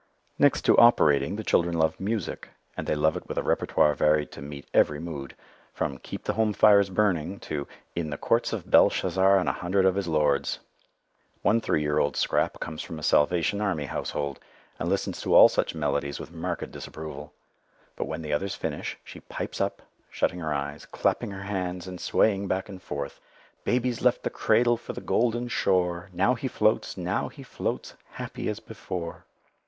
Next 0.39 0.63
to 0.63 0.75
operating, 0.79 1.35
the 1.35 1.43
children 1.43 1.77
love 1.77 1.99
music; 1.99 2.49
and 2.75 2.87
they 2.87 2.95
love 2.95 3.15
it 3.15 3.27
with 3.29 3.37
a 3.37 3.43
repertoire 3.43 3.93
varied 3.93 4.31
to 4.31 4.41
meet 4.41 4.67
every 4.73 4.99
mood, 4.99 5.35
from 5.73 5.99
"Keep 5.99 6.23
the 6.23 6.33
Home 6.33 6.53
Fires 6.53 6.89
Burning" 6.89 7.39
to 7.41 7.67
"In 7.95 8.09
the 8.09 8.17
Courts 8.17 8.51
of 8.51 8.71
Belshazzar 8.71 9.37
and 9.37 9.47
a 9.47 9.51
Hundred 9.51 9.85
of 9.85 9.93
his 9.93 10.07
Lords." 10.07 10.57
One 11.43 11.61
three 11.61 11.83
year 11.83 11.99
old 11.99 12.15
scrap 12.17 12.59
comes 12.59 12.81
from 12.81 12.97
a 12.97 13.03
Salvation 13.03 13.61
Army 13.61 13.85
household, 13.85 14.39
and 14.79 14.89
listens 14.89 15.21
to 15.21 15.35
all 15.35 15.47
such 15.47 15.75
melodies 15.75 16.19
with 16.19 16.31
marked 16.31 16.71
disapproval. 16.71 17.31
But 17.95 18.05
when 18.07 18.23
the 18.23 18.33
others 18.33 18.55
finish, 18.55 18.97
she 19.03 19.19
"pipes 19.19 19.61
up," 19.61 19.83
shutting 20.09 20.39
her 20.39 20.51
eyes, 20.51 20.87
clapping 20.87 21.29
her 21.29 21.43
hands 21.43 21.85
and 21.85 22.01
swaying 22.01 22.47
back 22.47 22.69
and 22.69 22.81
forth 22.81 23.19
"Baby's 23.63 24.01
left 24.01 24.23
the 24.23 24.31
cradle 24.31 24.77
for 24.77 24.93
the 24.93 24.99
Golden 25.01 25.47
Shore: 25.47 26.09
Now 26.11 26.33
he 26.33 26.47
floats, 26.47 26.97
now 26.97 27.29
he 27.29 27.43
floats, 27.43 27.93
Happy 28.13 28.49
as 28.49 28.59
before." 28.59 29.25